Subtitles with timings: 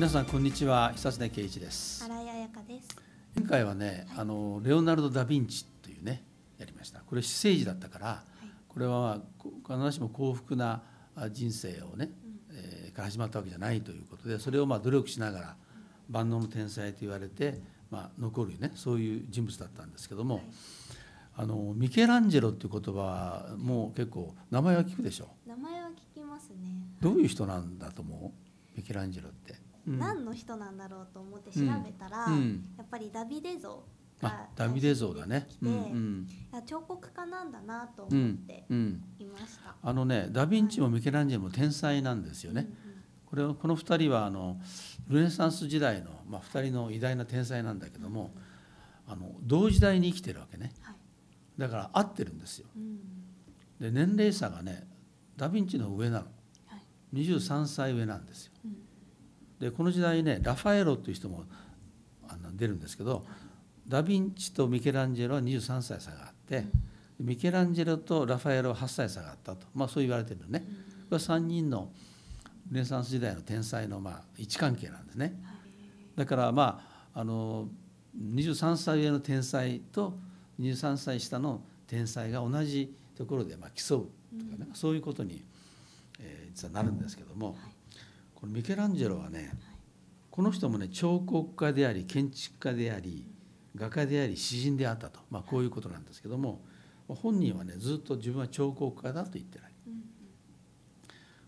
[0.00, 0.92] 皆さんこんにちは。
[0.96, 2.02] 久常圭一です。
[2.02, 2.88] 新井彩香です。
[3.36, 6.24] 前回はねあのレオナルド・ダ・ヴィンチというね
[6.56, 7.00] やりました。
[7.00, 8.24] これ私生児だったから
[8.66, 10.80] これはこ必ずしも幸福な
[11.14, 12.08] あ人生をね、
[12.50, 15.56] えーから始まったわけじゃないということでそれをまあ努力しながら
[16.08, 17.60] 万能の天才と言われて、
[17.90, 20.40] まあ、残るねそういう人物だったんですけども、
[21.36, 26.56] あのミケランジェロっていう言葉はもう結構名前は聞くでしょ名前は聞きますね。
[27.02, 28.78] どういう人なんだと思う？
[28.78, 29.68] ミケランジェロって。
[29.86, 33.82] うん何の人なんだろうと思って調べたら、やっぱりダビデ像
[34.22, 35.48] あがダビデ像だね。
[35.62, 36.26] うん
[36.66, 39.74] 彫刻家なんだなとうん思ってうんいました。
[39.82, 42.68] あのねダ・ヴィンチもミケランジェロも天才なんですよね。
[43.26, 44.60] これはこの2人はあの
[45.08, 48.34] ルネサンス時代の、まあ、2人の偉大な天才なんだけども
[49.06, 50.94] あの同時代に生きてるわけねはい。
[51.56, 52.66] だから合ってるんですよ。
[52.76, 52.98] うん
[53.80, 54.86] で年齢差がね
[55.38, 56.26] ダ・ヴィンチの上なの
[56.66, 57.16] はい。
[57.16, 58.52] 23歳上なんですよ。
[59.60, 61.44] うんでこの時代ねラファエロっていう人も
[62.28, 63.24] あの出るんですけど
[63.86, 66.64] ダ・ヴィンチとミケランジェロは23歳差があって
[67.18, 70.60] ミケランジェロとラファエロは8歳差があったと、まあ、そう言われてるのね。
[70.60, 70.64] こ
[71.10, 71.90] れは3人の
[72.70, 75.34] ルネサンス時代の天才のまあ位置関係なんですね。
[76.16, 76.80] だからま
[77.12, 77.68] ああの
[78.18, 80.16] 23歳上の天才と
[80.60, 84.08] 23歳下の天才が同じところでまあ競う
[84.38, 85.44] とかね、そういうことに、
[86.20, 87.56] えー実はなるんですけども、
[88.40, 89.52] このミケランジェロはね
[90.30, 93.26] この人もね彫刻家であり建築家であり
[93.76, 96.62] 画家であり詩人であったと、まあ、こういうことなんですけども
[97.08, 99.72] 本人はねずっと自分は彫刻家だと言ってない。
[99.86, 100.10] うん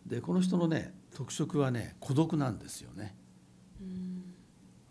[0.07, 3.17] でこの人のね特色はね孤独なんですよね。
[3.81, 4.35] うん。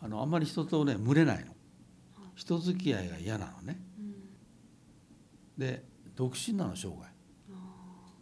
[0.02, 1.54] あのあんまり人とね群れないの。
[2.36, 3.80] 人付き合いが嫌なのね。
[4.00, 4.16] うん。
[5.58, 5.84] で
[6.16, 7.10] 独身なの生涯。
[7.52, 8.14] あ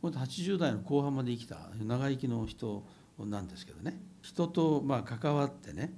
[0.00, 2.86] これ80代の後半まで生きた長生きの人
[3.26, 4.00] なんですけどね。
[4.22, 5.92] 人とまあ関わってね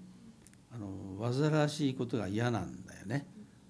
[0.72, 3.26] あの煩わしいことが嫌なんだよね。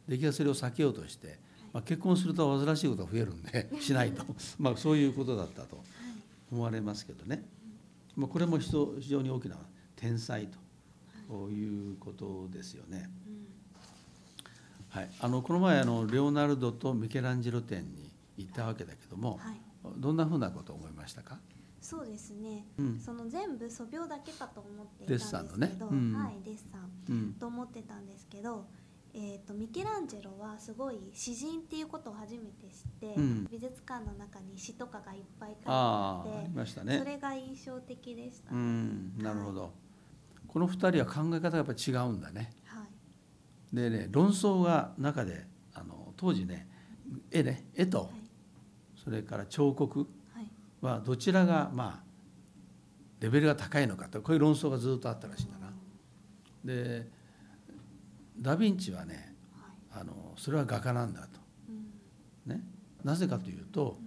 [0.08, 1.38] できればそれを避けようとして、
[1.72, 4.24] まあ、結婚すると煩わしいことが増えるんでしないと。
[4.58, 5.82] まあそういうことだったと
[6.50, 7.44] 思われますけどね、
[8.16, 9.56] まあ、これも人非常に大きな
[9.96, 10.58] 天才と
[11.50, 11.92] い。
[11.92, 13.08] うことですよね。
[14.88, 19.60] はい、あのこの前あのレオナルドとミケランジェロ展に行ったわけだけども、はい。
[19.96, 21.38] どんなふうなことを思いましたか、
[21.80, 22.66] そうですね。
[22.78, 23.00] うん。
[23.00, 25.76] その全部素描だけかと思っていたんですけど、サンのね。
[25.80, 26.12] うん。
[26.14, 26.90] はい、デッサン。
[27.08, 27.32] うん。
[27.34, 28.66] と思ってたんですけど、
[29.12, 33.46] えー、とミケランジェロはすごい詩人っていうことを初めて知って、うん。
[33.50, 37.02] 美術館の中に詩とかがいっぱい書いてああってあありましたそね。
[37.04, 39.72] れが印象的でした、うはいんなるほど、
[40.46, 42.52] この二人は考え方がやっぱり違うんだね。
[43.72, 46.68] でね論争が中であの当時ね
[47.30, 48.10] 絵ね絵とはい。
[49.02, 50.06] それから彫刻
[50.80, 52.04] はどちらがまあ
[53.20, 55.72] レベルが高いのかとこういう論争がずっとあったらしいんだな。
[56.64, 57.08] で
[58.38, 59.34] ダ・ヴィンチはね
[59.92, 60.00] はい。
[60.00, 61.40] あのそれは画家なんだと。
[61.68, 62.52] うん。
[62.52, 62.62] ね、
[63.04, 63.98] なぜかというと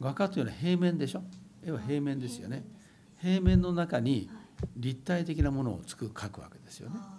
[0.00, 1.22] 画家というのは平面でしょ？
[1.64, 2.64] 絵は平面ですよね。
[3.20, 4.40] 平面の中にはい。
[4.76, 6.96] 立体的なものを作る描くわけですよね。
[6.98, 7.16] あ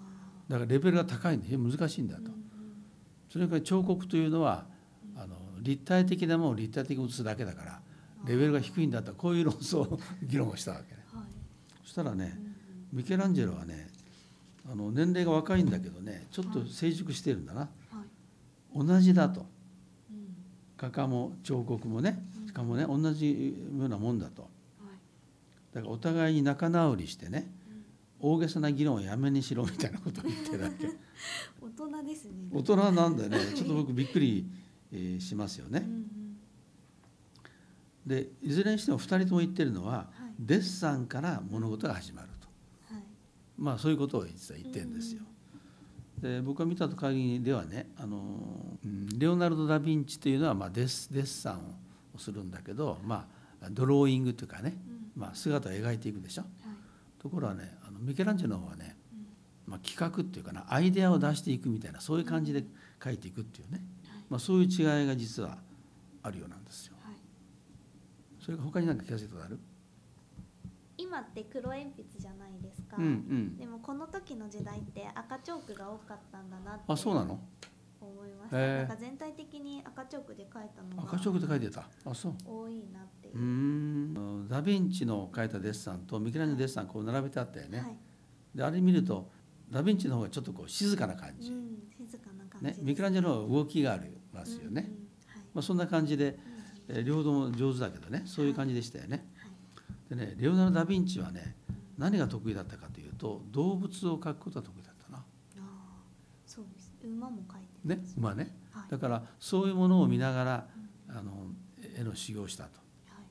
[0.48, 2.30] だからレベルが高いんで難しいんだと。
[3.32, 4.66] それから彫刻というのは
[5.16, 7.81] あの立体的なものを立体的に写すだけだから
[8.26, 11.04] レベルが低いんだとこういう論争議論をしたわけね。
[11.14, 11.30] うんはい。
[11.84, 12.38] そしたらね
[12.94, 13.88] うんミケランジェロはね
[14.70, 17.62] あの年齢が若いんだけどねちょっと成熟してるんだな。
[17.62, 17.68] は
[18.76, 18.86] い。
[18.86, 19.42] 同じだと。
[19.42, 20.36] うん。
[20.78, 24.44] 画家も彫刻もねしかもね同じようなもんだと。
[24.44, 25.76] はい。
[25.76, 27.50] だからお互いに仲直りしてね
[28.22, 28.32] うん。
[28.32, 30.88] 大げさな議論をやめにしろみたいなことを言ってるわけ。
[31.62, 32.32] 大人ですね。
[32.52, 33.38] 大人なんでね。
[33.56, 34.46] ちょっと僕びっくり
[34.94, 35.88] えーしますよね
[38.06, 40.34] でいずれにしても2人とも言ってるのは、はい。
[40.40, 42.94] デッサンから物事が始まると。
[42.94, 43.04] はい。
[43.58, 45.22] まあそういうことを実は言ってるんですよ。
[46.22, 51.76] で僕が見た限りではねあの、うんレオナルド・ダ・ヴィンチというのは、まあ、デッデッサン
[52.16, 53.28] をするんだけど、ま
[53.62, 54.78] あ、ドローイングというかね、
[55.16, 55.22] うん。
[55.22, 56.42] まあ、姿を描いていくでしょ。
[56.42, 56.52] はい。
[57.22, 59.72] ところはねあのミケランジェロの方はね、うん。
[59.74, 62.64] まあ、企画っていうかなアイデアを出していくみたいなそういう感じで
[63.00, 64.24] 描いていくっていうね、はい。
[64.30, 65.58] まあ、そういう違いが実は
[66.24, 66.91] あるようなんですよ。
[68.42, 69.60] はいそれが他に何か聞かせてことある？
[70.98, 73.58] 今って黒鉛筆じゃないですか、うんうん。
[73.58, 77.40] でもこの時の時代って赤チョークが多かったんだなってあそうなの？
[78.02, 78.78] 思いました、へえ。
[78.80, 81.88] なんか全体的に赤チョークで描いたの赤チョークで描いてた？
[82.06, 82.34] あそう。
[82.46, 83.36] 多いなっていう。
[83.36, 84.48] うーん。
[84.48, 87.98] ダ・ヴィンチの描いたデッサンとミケランジェロのデッサンこう並べてあったよね、はい。
[88.56, 89.30] であれ見ると
[89.70, 92.68] ダ・ヴィンチの方がちょっとこう静かな感じ、うん、静かな感じ。
[92.68, 94.82] ねミケランジェロの方が動きがありますよね、うんうん。
[94.82, 94.88] はい。
[95.54, 96.34] まあ、そんな感じで、うん。
[96.34, 96.51] えー
[97.06, 99.52] 両方とも上手だけどねそういう感じでしたよね、はい
[100.10, 101.56] でねレオナルド・ダ・ヴィンチはね
[101.98, 105.20] 何が得意だったかというと動物を描くことが得意だったな。
[105.20, 105.24] あ
[105.60, 105.64] あ
[106.46, 106.92] そうです。
[107.06, 108.54] 馬も描いてね馬ね。
[108.72, 108.92] はい。
[108.92, 110.68] だからそういうものを見ながら
[111.08, 111.48] あの
[111.98, 112.80] 絵の修行をしたと。
[113.08, 113.22] は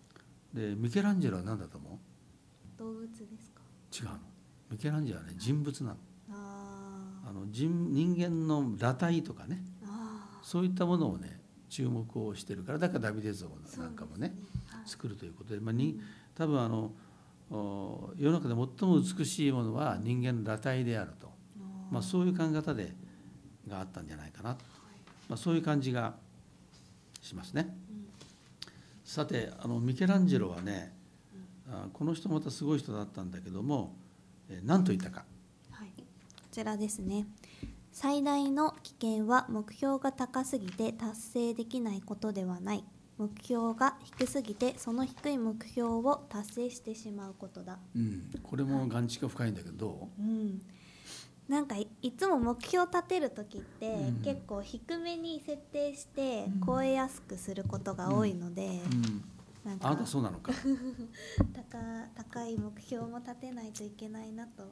[0.54, 0.56] い。
[0.56, 2.00] でミケランジェロは何だと思
[2.78, 3.08] 動物で
[3.38, 3.60] すか？
[3.92, 4.18] う違うの。
[4.70, 5.96] ミケランジェロはね人物なの。
[6.30, 7.32] ああ。
[7.34, 9.62] の人人間の裸体とかね。
[9.84, 10.40] ーあ。
[10.42, 11.39] そういったものをね
[11.70, 14.88] 注目をしてるからだからダビデ像ーなんかもねそうですはい。
[14.88, 15.98] 作るということで、まあ、に
[16.36, 16.92] 多分あの
[17.50, 21.30] お世の中で最も美しいものは人間の裸体であると、
[21.90, 22.92] まあ、そういう考え方で
[23.68, 24.50] があったんじゃないかな、
[25.28, 26.14] まあ、そういう感じが
[27.22, 27.76] しますね。
[27.90, 28.06] うん。
[29.04, 30.92] さてあのミケランジェロはね
[31.68, 33.94] あこの人またすごい人だったんだけども
[34.48, 35.24] えー何と言ったか。
[35.70, 36.02] はい、こ
[36.50, 37.26] ちらですね
[37.92, 42.84] 最大の危険は目標が高すぎて達成できないことではない。
[43.18, 47.78] 目標が低すぎてその低い目標を達成してしまうことだ。
[47.94, 50.22] うん、これも眼蓄が深いんだけどどう？
[50.22, 50.62] ん。
[51.46, 54.22] なんかいいつも目標を立てる時って、うん。
[54.22, 59.24] 結構低めに設定してうん超えやすくすることが多いので、う、うん、
[59.64, 60.52] なんかあなたそうなのか。
[61.52, 61.78] 高
[62.14, 64.64] 高い目標も立てないといけないなと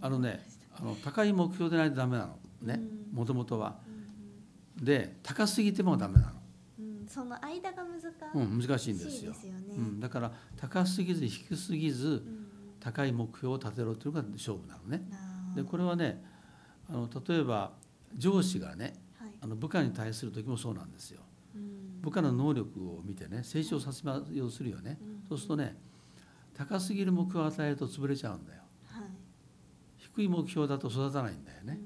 [0.00, 0.42] あのね
[0.74, 2.80] あの高い目標でないとダメなのね
[3.12, 3.18] うん。
[3.18, 3.78] もともとは
[4.78, 4.84] うん。
[4.84, 6.32] で高すぎてもダメなの、
[7.08, 9.34] その間が難しいうん、難しいんですよ。
[9.76, 12.46] うん、だから高すぎず低すぎずうん。
[12.80, 15.02] 高い目標を立てろというのが勝負なのね。
[15.54, 16.24] でこれはね
[16.88, 17.72] あの例えば
[18.16, 19.30] 上司がねはい。
[19.40, 21.20] あの部下に対する時もそうなんですよ。
[21.54, 22.00] うん。
[22.00, 24.98] 部下の能力を見てね成長させようとするよね。
[25.00, 25.28] うん。
[25.28, 25.76] そうするとね
[26.54, 28.62] 高すぎる目標を与えると潰れちゃうんだよ。
[28.86, 29.02] はい。
[29.96, 31.78] 低い目標だと育たないんだよね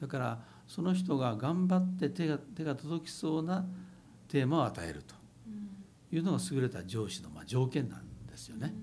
[0.00, 3.66] だからその人が頑張って手が手が届きそうな
[4.28, 5.14] テーマを与えると
[6.14, 8.74] いうのが優れた上司のまあ条件なんですよね。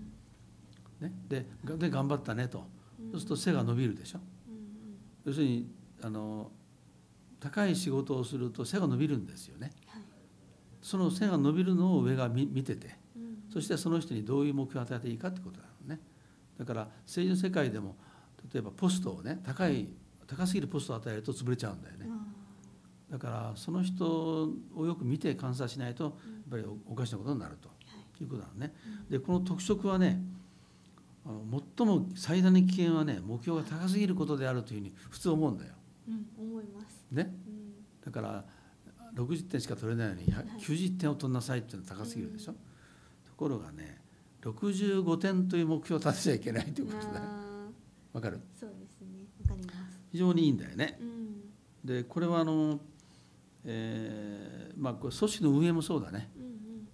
[0.99, 1.45] ねで
[1.77, 2.67] で頑張ったねと
[3.11, 4.19] そうすると背が伸びるでしょ。
[4.19, 4.55] うん
[5.25, 5.69] 要するに
[6.01, 6.51] あの
[7.39, 9.71] 高い仕事をすると背が伸びるんですよね。
[9.87, 10.01] はい
[10.81, 16.01] その背が伸びるのを上が見見ててうんそしてその人にどういう目標を与えていいかってことなのね。
[16.57, 17.95] だから政治の世界でも
[18.53, 19.87] 例えばポストをね高い
[20.27, 22.07] 高すぎるポストを与えると潰れちゃうんだよね。
[22.09, 27.69] あだからその人をよく見て観察しないとやっーぱりおおかしなことになると。
[27.69, 27.75] は
[28.19, 28.23] い。
[28.23, 28.73] いうことなのね。
[29.07, 29.09] うん。
[29.09, 30.21] でこの特色はね
[31.25, 35.73] あの最も最大の危険はね目標が高すぎることであるというふうに普通思うんだよ。
[36.07, 37.05] うん思います。
[37.11, 37.73] ね、うん。
[38.03, 38.45] だから
[39.15, 40.25] 60点しか取れないのに
[40.59, 42.51] 90点を取んなさいっていうのは高すぎるでしょ。
[42.51, 42.57] うん。
[43.29, 44.01] ところがね
[44.41, 47.21] 65点という目標を立てちゃいけないということだ。
[48.13, 48.37] わかる？
[48.37, 48.69] ーそう
[50.15, 50.97] 非常にいいんだよね。
[51.01, 51.35] うん。
[51.83, 52.79] でこれはあの、
[53.65, 56.29] えーまあこれ組織の運営もそうだね。
[56.37, 56.87] うんうん。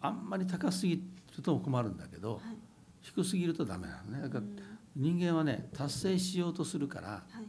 [0.00, 0.96] あんまり高すぎ
[1.36, 2.56] ると困るんだけどはい。
[3.02, 4.22] 低すぎるとダメなのね。
[4.22, 4.56] だからうん。
[4.94, 7.44] 人間はね達成しようとするからはい。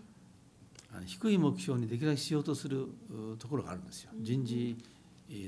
[0.94, 2.84] あの低い目標にできるだけしようとする
[3.34, 4.12] うところがあるんですよ。
[4.18, 4.75] うん人事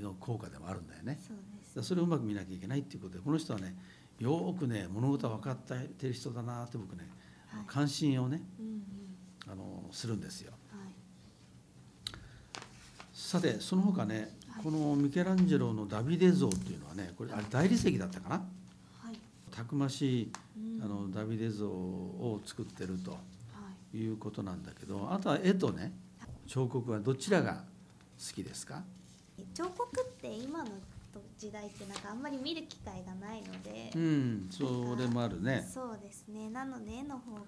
[0.01, 1.19] の効果でもあるんだよね。
[1.73, 3.75] そそれをうまく見なきゃいけないっていうことでこの人はね
[4.19, 7.09] よーくね物事は分かってる人だなって僕ね
[7.47, 7.63] はい。
[7.67, 8.83] 関心をねうんうん
[9.51, 10.53] あのするんですよ。
[10.71, 12.17] はい。
[13.13, 14.63] さてその他ねはい。
[14.63, 18.35] このミケランジェロのダビデ像っていうのはねこれあれ大理石だったかな？
[18.35, 19.17] はい。
[19.51, 20.83] たくましいうん。
[20.83, 23.17] あのダビデ像を作ってるとは
[23.93, 23.97] い。
[23.97, 25.93] いうことなんだけどあとは絵とね
[26.47, 27.63] 彫刻はどちらが
[28.17, 28.83] 好きですか？
[29.53, 30.69] 彫刻って今の
[31.37, 35.67] 時代ってなんかあんまり見る機会がないので、うんそれもあるね。
[35.71, 36.49] そうですね。
[36.49, 37.41] なので絵の方が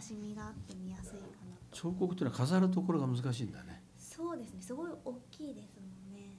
[0.00, 1.20] 親しみがあって見やすいかな。
[1.70, 3.82] と彫刻っていうのは飾るところが難しいんだね。
[3.98, 4.62] そうですね。
[4.62, 6.30] すごい大きいですもんね、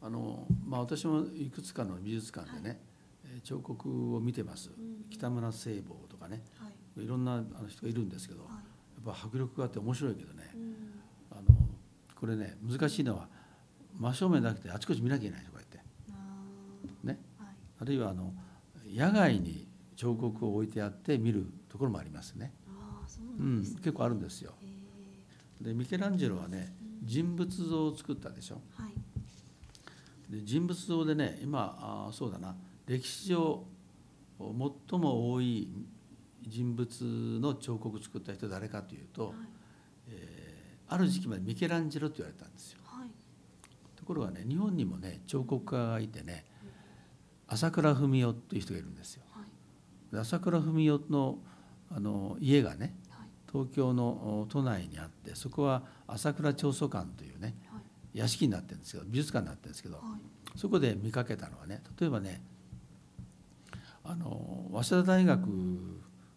[0.00, 0.06] うん。
[0.06, 2.80] あのまあ私もいくつかの美術館でね、
[3.24, 4.70] えー彫刻を見てます。
[4.70, 6.42] うん北村聖望とかね。
[6.58, 6.68] は
[6.98, 7.04] い。
[7.04, 8.56] いろんなあの人がいるんですけどやは
[9.00, 10.50] っぱ迫力があって面白いけどね。
[10.54, 10.74] いうん。
[11.30, 11.42] あの
[12.18, 13.28] これね難しいのは
[13.98, 15.78] 真正面だけであちこち見なきゃいけないとか言って。
[16.10, 17.18] あね。
[17.38, 17.54] ーはい。
[17.80, 18.32] あるいはあの
[18.86, 22.52] 野外に彫刻を置いてあって見るところもありますね、
[23.40, 23.62] ううん。
[23.62, 24.54] 結構あるんですよ。
[25.60, 28.60] へでミケランジェロはねうん人物像を作ったでしょ。
[28.78, 28.92] ーはい。
[30.30, 32.54] で人物像でね今あーそうだな。
[32.86, 33.64] 歴史上
[34.38, 35.72] 最も多い
[36.46, 36.88] 人物
[37.40, 39.34] の彫刻作った人誰かというと、はい。
[40.08, 40.50] えー
[40.92, 42.80] ある時期までミケランジェロって言われたんですよ。
[42.84, 43.10] はい。
[43.94, 46.44] ところがね日本にもね彫刻家がいてね
[47.46, 49.22] 朝倉文夫っていう人がいるんですよ。
[50.12, 51.38] 朝倉文夫の
[51.92, 52.92] あの家がねはい
[53.52, 57.78] 東京のお都内にあってそこは朝倉長祖館というねは
[58.14, 58.18] い。
[58.18, 60.58] 屋敷になってるんですけど美術館になってるんですけどはい。
[60.58, 62.42] そこで見かけたのはね例えばね
[64.04, 65.46] あの早稲田大学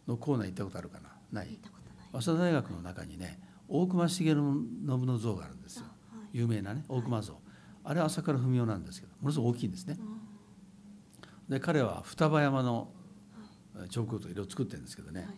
[0.08, 1.10] のコーナー行ったことあるかな？
[1.32, 1.58] ない？
[2.12, 5.86] 早稲田大学の中にね大隈重信の像があるんですよ。
[6.14, 6.28] あはい。
[6.34, 7.40] 有名なね大隈像、
[7.84, 9.98] あれは朝倉文夫なんですけどものすごく大きいんですね。
[11.50, 12.90] で彼は双葉山の
[13.76, 15.30] えー彫刻とかいろいろ作ってるんですけどね、はい。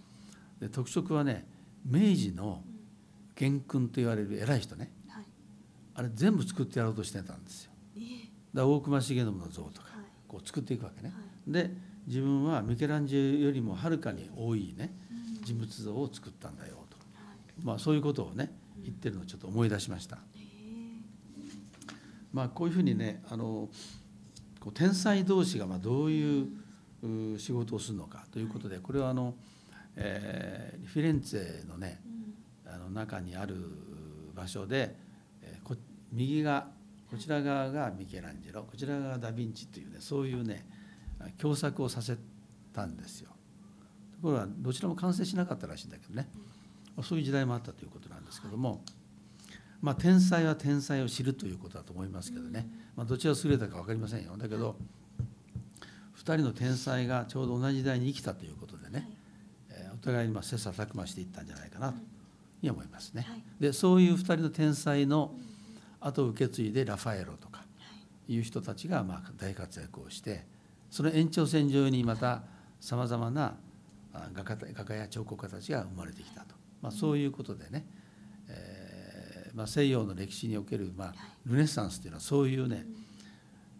[0.62, 1.46] で特色はね
[1.86, 2.63] 明治の
[3.36, 4.92] 元勲と言われる偉い人ね。
[5.08, 5.25] はい。
[5.96, 7.72] あれ全部作ってやろうとしてたんですよ。
[7.96, 10.06] えーだ大隈重信の像とかはい。
[10.27, 11.72] こう作っていくわけね、はで
[12.08, 14.96] 自分はミケランジェロよりもはるかに多いね
[15.38, 18.51] うん人物像を作ったんだよと、はいまあ、そういうことをね
[18.82, 20.20] 言ってるのをちょっと思い出しました。
[20.36, 20.44] えー
[22.32, 23.70] まあ、こういうふうにねあの
[24.60, 26.48] こう天才同士がまあどういう
[27.04, 29.36] う仕事をするのかということでこれはあの、
[29.96, 32.02] えーフィレンツェのね
[32.66, 32.74] うん。
[32.74, 33.56] あの中にある
[34.36, 34.96] 場所で、
[35.42, 35.75] えーこ
[36.12, 36.68] 右が
[37.10, 40.66] こちら側がミケランジェロこちら側がダ・ヴィンチというねそういうね
[41.38, 42.18] 共作をさせ
[42.74, 43.30] たんですよ。
[44.16, 46.30] ところがどちらも完成しなかったらしいんだけどね。
[46.96, 48.84] まあそういう時代もあったということなんですけども、
[49.82, 54.36] まあ、天才は天才を知るということだと思いますけどね、まあ、どちらが優れたか分かりませんよ。
[54.36, 54.78] だけど
[56.18, 58.64] 2人の天才がちょうど同じ時代に生きたということ
[60.05, 62.00] 互いにまあ切磋琢磨していったんじゃないかなと
[62.62, 63.25] に思いますね。
[63.27, 63.43] はい。
[63.59, 65.33] でそういう2人の天才の
[66.00, 67.65] 後を受け継いでラファエロとかは
[68.27, 68.33] い。
[68.35, 70.45] いう人たちがまあ大活躍をして
[70.89, 72.43] その延長線上にまた
[72.79, 73.55] さまざまな
[74.13, 77.85] あ画家画家や彫刻家たちが生まれてきたと、まあ、そういうことでね、
[78.47, 81.13] えーまあ、西洋の歴史におけるまあ
[81.45, 82.85] ルネサンスというのはそういうね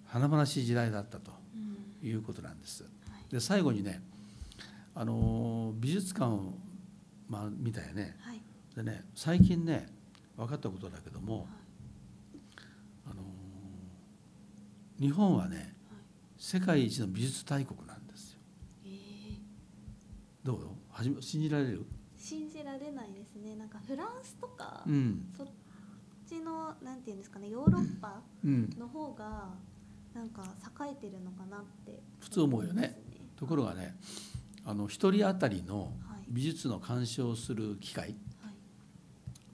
[0.08, 1.32] 華々しい時代だったと
[2.02, 2.08] うん。
[2.08, 2.84] いうことなんです。
[3.32, 4.02] で最後にね
[4.98, 6.54] あの美術館を、
[7.28, 8.16] まあ、見たよね。
[8.22, 8.42] はい。
[8.76, 9.88] でね最近ね
[10.38, 11.48] 分かったことだけども、
[13.06, 13.22] あの
[15.00, 15.76] 日本はね
[16.38, 18.40] 世界一の美術大国なんですよ。
[18.86, 19.38] えー。
[20.44, 20.62] どう？
[20.62, 21.86] よはじめ信じられる、
[22.18, 23.56] 信じられないですね。
[23.58, 25.34] なんかフランスとか、うん。
[25.38, 25.48] そっ
[26.28, 29.50] ちのなんていうんですかねヨーロッパうん、の方が
[30.14, 30.42] なんか
[30.86, 32.98] 栄えてるのかなって普通思うよね。
[33.36, 33.96] ところがね
[34.66, 35.92] あの一人当たりのはい。
[36.28, 38.54] 美術の鑑賞をする機会、はい。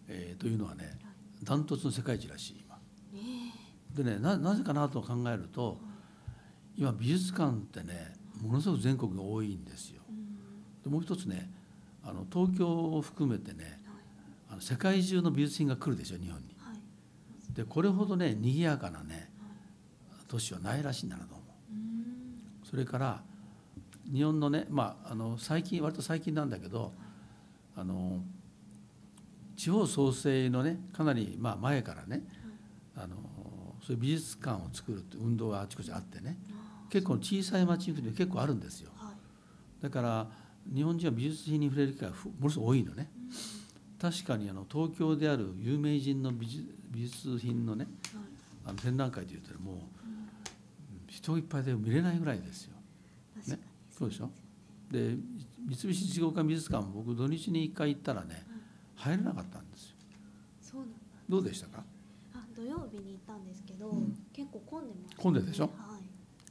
[0.07, 0.95] えーというのはねはい。
[1.43, 2.77] ダントツの世界一らしい今。
[3.13, 5.77] えでねななぜかなと考えると
[6.77, 10.01] 今美術館ってねものすごく全国に多いんですよ。
[10.83, 11.51] でもう一つね
[12.03, 13.75] あの東京を含めてねはい。
[14.51, 16.55] あの世界中の美術品が来るでしょ日本に。
[16.57, 17.53] はい。
[17.53, 19.29] でこれほどね賑やかなね
[20.09, 20.25] はい。
[20.29, 21.73] 都市はないらしいんだなと思う。
[21.73, 22.67] うん。
[22.69, 23.23] それから
[24.11, 26.93] 日本のねまああの最近割と最近なんだけど
[27.75, 28.21] あの
[29.55, 32.23] 地方創生のねかなりまあ前からね
[32.95, 33.15] あの
[33.85, 38.91] そういう美術館を作るって運動があちこちあってねあ結構小さい町に結構あるんですよ。
[38.99, 39.15] ーはい。
[39.83, 40.27] だから
[40.73, 43.09] 日本人は美術品に触れる機会がふものすごく多いのね。
[43.99, 48.23] 確かにあの東京である有名人の美術美術品のねはい。
[48.65, 49.75] あの展覧会というともう
[51.07, 52.70] 人いっぱいで見れないぐらいですよ
[54.01, 54.31] そうでしょ？
[54.89, 55.15] で
[55.67, 58.43] 三菱地方館美術館も僕土日に1回行ったらね
[58.95, 59.95] 入れなかったんですよ。
[60.59, 60.95] そうなんだ。
[61.29, 61.83] どうでしたか？
[62.33, 64.17] あ土曜日に行ったんですけど、うん。
[64.33, 65.65] 結構混んでます、混んでるでしょ？
[65.65, 65.69] は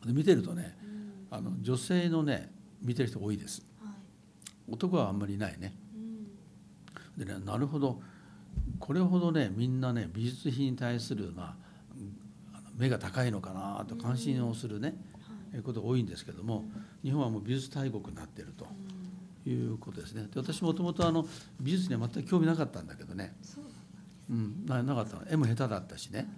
[0.05, 1.37] い、で見てるとねうん。
[1.37, 3.63] あの女性のね見てる人多いです。
[3.83, 3.93] はい。
[4.73, 5.75] 男はあんまりいないね。
[7.17, 7.27] うん。
[7.27, 8.01] でねなるほど。
[8.79, 11.57] これほどねみんなね美術品に対する、ま
[12.55, 14.95] あ、目が高いのかなと関心をするね、は
[15.63, 16.65] ことが多いんですけども
[17.03, 18.69] 日本はもう美術大国になっているとう
[19.49, 20.29] んいうことですね。
[20.33, 21.27] で私もともとあの
[21.61, 23.65] 美術には全く興味なかったんだけどね、そう
[24.69, 25.23] なんななかったの。
[25.31, 26.29] 絵も下手だったしね。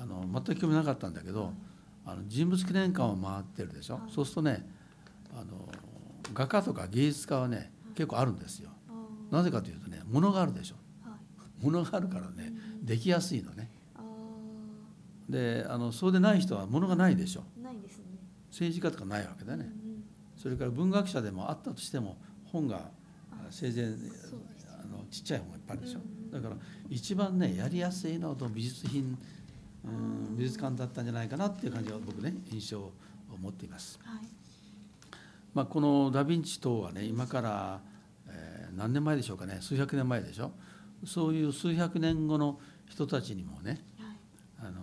[0.00, 1.52] あの全く興味なかったんだけど
[2.04, 4.02] あの人物記念館を回ってるでしょ、はい。
[4.12, 4.68] そうするとね
[5.32, 5.68] あの
[6.34, 8.70] 画家とか芸術家はね結構あるんですよ。
[9.30, 10.74] なぜかというとね物があるでしょ。
[11.08, 11.64] はい。
[11.64, 13.70] 物があるからねできやすいのね。
[13.94, 14.00] あ
[15.28, 17.44] であのそうでない人は物がないでしょ。
[17.60, 18.04] ーないですね
[18.50, 19.70] 政治家とかないわけだね。
[20.36, 22.90] それから文学者でもあったとしても本が
[23.30, 23.88] あ生前あ
[24.86, 26.00] のちっちゃい本がいっぱいあるでしょ。
[26.00, 26.54] うんだから
[26.88, 29.18] 一番ねやりやすいのは美術品
[29.84, 32.92] うん美術館だったんじゃないかなっていう感じは僕ね印象を
[33.40, 33.98] 持っています。
[34.04, 34.24] はい。
[35.52, 37.80] まあ、このダ・ヴィンチ等はね今から、
[38.28, 39.58] えー何年前でしょうかね。
[39.60, 40.52] 数百年前でしょ。
[41.04, 44.12] そういう数百年後の人たちにもねは
[44.66, 44.68] い。
[44.68, 44.82] あの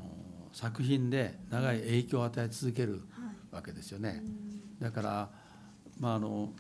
[0.52, 3.02] 作品で長い影響を与え続けるはい
[3.52, 4.22] わけですよね。
[4.24, 4.80] うん。
[4.80, 5.30] だから、
[6.00, 6.52] まあ、あの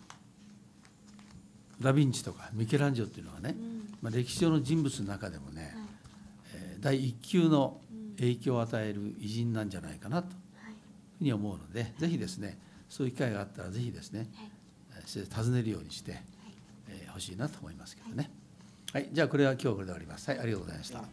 [1.82, 3.98] ダ・ヴィンチとかミケランジェロっていうのはね、うん。
[4.02, 5.72] まあ、歴史上の人物の中でもね、はい。
[6.56, 8.16] えー第一級のうん。
[8.18, 10.74] 影響を与える偉人なんじゃないかなというはい。
[11.20, 12.58] ふうに思うのでぜひですね
[12.90, 14.52] そういう機会があったらぜひですね、はい。
[14.98, 16.22] えー訪ねるようにして、
[16.90, 18.30] えー欲しいなと思いますけどね。
[18.94, 20.30] はい、じゃあこれは今日これで終わります。
[20.30, 21.04] はい、ありがとうございました